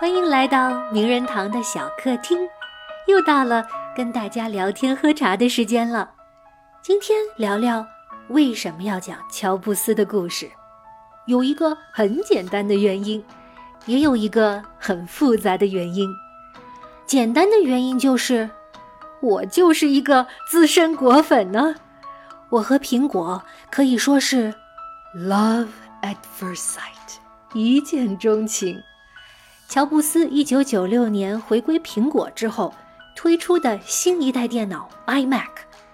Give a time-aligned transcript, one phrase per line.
[0.00, 2.38] 欢迎来到名人堂的小客厅，
[3.08, 3.66] 又到了
[3.96, 6.08] 跟大家聊天喝茶的时间了。
[6.80, 7.84] 今天聊聊
[8.28, 10.48] 为什么要讲乔布斯的故事，
[11.26, 13.24] 有一个很简单的原因，
[13.86, 16.08] 也有一个很复杂的原因。
[17.04, 18.48] 简单的原因就是，
[19.20, 21.74] 我就是一个资深果粉呢。
[22.50, 24.54] 我和苹果可以说是
[25.16, 25.66] love
[26.02, 27.16] at first sight，
[27.52, 28.80] 一见钟情。
[29.68, 32.72] 乔布斯一九九六年回归苹果之后
[33.14, 35.46] 推出的新一代电脑 iMac，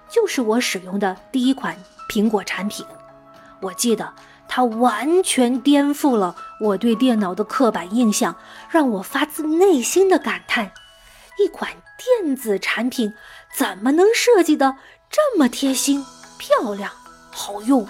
[0.09, 1.77] 就是我使用的第一款
[2.09, 2.87] 苹果产品。
[3.61, 4.13] 我记得
[4.47, 8.37] 它完全颠覆了我对电脑的刻板印象，
[8.71, 10.71] 让我发自内心的感叹：
[11.45, 11.73] 一款
[12.23, 13.13] 电子产品
[13.57, 14.77] 怎么能设计的
[15.11, 16.07] 这么贴心、
[16.39, 16.93] 漂亮、
[17.33, 17.85] 好用？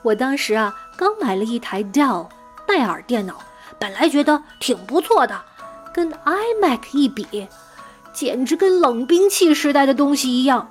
[0.00, 2.30] 我当时啊，刚买了一台 Dell
[2.66, 3.42] 戴尔电脑。
[3.78, 5.40] 本来觉得挺不错的，
[5.92, 7.48] 跟 iMac 一比，
[8.12, 10.70] 简直跟冷兵器时代的东西一样。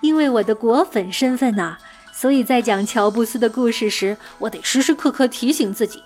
[0.00, 1.78] 因为我的果粉身份呐，
[2.12, 6.02] 所以在讲乔布斯的故事时，我得时时刻刻提醒自己：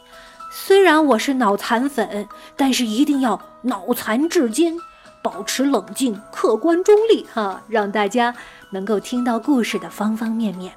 [0.53, 4.77] 虽然我是脑残粉，但是一定要脑残至坚，
[5.23, 8.35] 保持冷静、客观中立，哈，让大家
[8.71, 10.73] 能够听到故事的方方面面。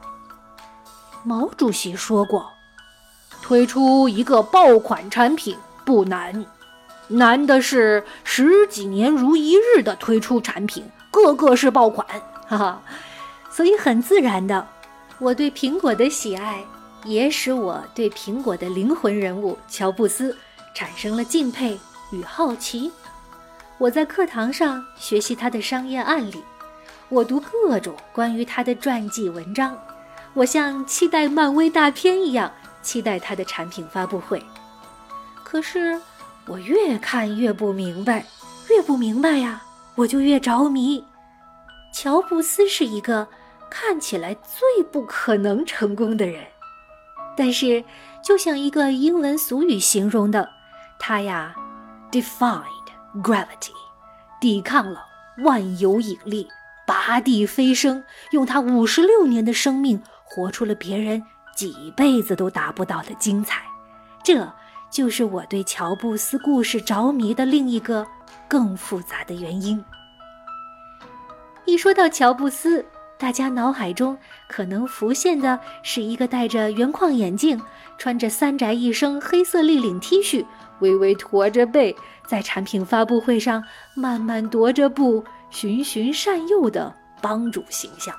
[1.24, 2.50] 毛主席说过。
[3.42, 6.46] 推出一个爆款产品不难，
[7.08, 12.08] 难的是十几年如一日的推出产品，个个是爆款，
[12.48, 12.82] 哈哈。
[13.50, 14.66] 所以很自然的，
[15.20, 16.64] 我对苹果的喜爱
[17.04, 20.38] 也使我对苹果的灵魂人物乔布斯
[20.74, 21.78] 产生了敬佩
[22.12, 22.90] 与好奇。
[23.78, 26.42] 我在课堂上学习他的商业案例，
[27.10, 29.78] 我读各种关于他的传记文章，
[30.34, 32.50] 我像期待漫威大片一样。
[32.82, 34.44] 期待他的产品发布会，
[35.44, 36.00] 可是
[36.48, 38.26] 我越看越不明白，
[38.70, 39.62] 越不明白呀，
[39.96, 41.04] 我就越着迷。
[41.94, 43.28] 乔布斯是一个
[43.70, 46.46] 看起来最不可能成功的人，
[47.36, 47.84] 但是
[48.24, 50.50] 就像一个英文俗语形容的，
[51.00, 51.54] 他呀
[52.12, 52.64] ，defied
[53.22, 53.74] gravity，
[54.40, 55.04] 抵抗了
[55.44, 56.48] 万有引力，
[56.88, 61.24] 拔地飞升，用他五十六年的生命活出了别人。
[61.62, 63.62] 几辈子都达不到的精彩，
[64.24, 64.52] 这
[64.90, 68.04] 就是我对乔布斯故事着迷的另一个
[68.48, 69.86] 更复杂的原因。
[71.66, 72.84] 一说到乔布斯，
[73.20, 74.18] 大家脑海中
[74.50, 77.62] 可能浮现的是一个戴着圆框眼镜、
[77.96, 80.44] 穿着三宅一生黑色立领 T 恤、
[80.80, 81.96] 微微驼着背，
[82.26, 86.92] 在产品发布会上慢慢踱着步、循循善诱的
[87.22, 88.16] 帮主形象。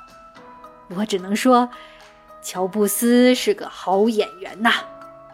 [0.94, 1.68] 我只能说。
[2.42, 4.72] 乔布斯是个好演员呐，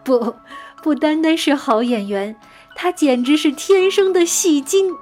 [0.03, 0.35] 不，
[0.83, 2.35] 不单单是好演员，
[2.75, 4.95] 他简直是天生的戏精。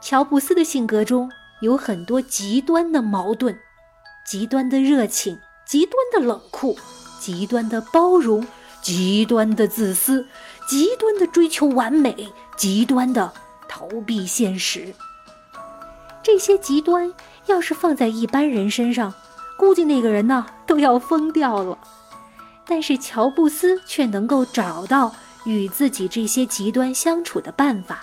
[0.00, 1.30] 乔布斯的性格中
[1.60, 3.56] 有很多极端的矛盾：
[4.26, 6.76] 极端的热情，极端的冷酷，
[7.20, 8.46] 极端的包容，
[8.82, 10.26] 极端的自私，
[10.68, 13.32] 极端的追求完美，极端的
[13.68, 14.92] 逃避现实。
[16.22, 17.14] 这些极端
[17.46, 19.14] 要是放在一般人身上，
[19.60, 21.76] 估计那个人呢都要疯掉了，
[22.66, 28.02] 但是乔布斯却能够找到与自己这些极端相处的办法，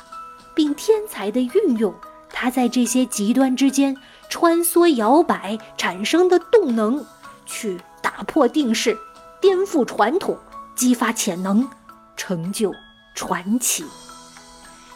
[0.54, 1.92] 并天才的运用
[2.30, 3.98] 他在这些极端之间
[4.30, 7.04] 穿梭摇摆产生的动能，
[7.48, 8.96] 去打破定式，
[9.42, 10.38] 颠覆传统，
[10.76, 11.68] 激发潜能，
[12.16, 12.72] 成就
[13.16, 13.84] 传奇。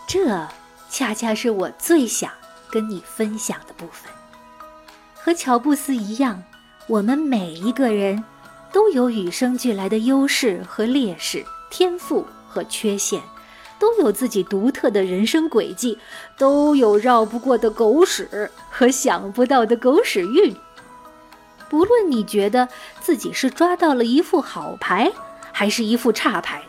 [0.06, 0.48] 这
[0.92, 2.32] 恰恰是我最想
[2.70, 4.12] 跟你分享的部分，
[5.16, 6.44] 和乔布斯一样。
[6.91, 8.22] 我们每一个人
[8.74, 13.22] 都有与生俱来的优势和劣势，天赋和缺陷，
[13.79, 15.97] 都有自己独特的人生轨迹，
[16.38, 20.53] 都有绕不过的狗屎和想不到的狗屎运。
[21.69, 22.68] 不论你觉得
[23.00, 25.09] 自己是抓到了一副好牌，
[25.54, 26.62] 还是一副差牌，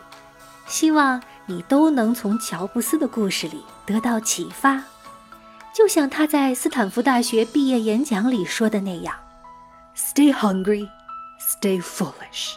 [0.65, 4.81] 希望你都能从乔布斯的故事里得到启发。
[5.75, 9.13] 就像他在斯坦福大学毕业演讲里说的那样。
[9.95, 10.89] Stay hungry,
[11.39, 12.55] stay foolish，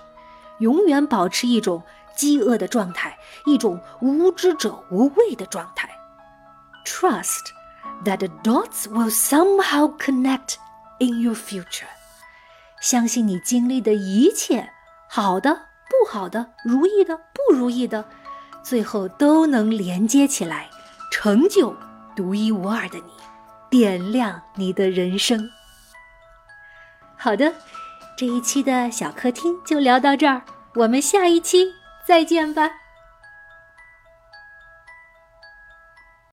[0.58, 1.82] 永远保持一种
[2.14, 5.88] 饥饿的状态，一种无知者无畏的状态。
[6.84, 7.52] Trust
[8.04, 10.56] that the dots will somehow connect
[10.98, 11.88] in your future。
[12.80, 14.70] 相信你经历的一切，
[15.08, 15.54] 好的、
[15.88, 18.04] 不好的、如意的、不如意的，
[18.62, 20.70] 最后都能连接起来，
[21.10, 21.74] 成就
[22.14, 23.12] 独一无二的你，
[23.68, 25.50] 点亮你的人生。
[27.26, 27.52] 好的，
[28.16, 30.42] 这一期的小客厅就聊到这儿，
[30.76, 31.74] 我们下一期
[32.06, 32.70] 再见吧。